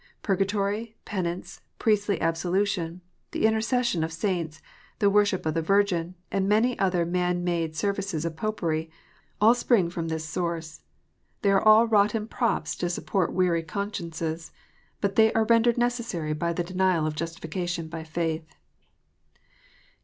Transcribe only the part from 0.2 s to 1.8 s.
Purgatory, penance,